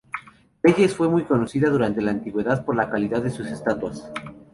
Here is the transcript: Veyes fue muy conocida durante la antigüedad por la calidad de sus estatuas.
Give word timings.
Veyes 0.63 0.95
fue 0.95 1.07
muy 1.07 1.25
conocida 1.25 1.69
durante 1.69 2.01
la 2.01 2.09
antigüedad 2.09 2.65
por 2.65 2.75
la 2.75 2.89
calidad 2.89 3.21
de 3.21 3.29
sus 3.29 3.45
estatuas. 3.51 4.11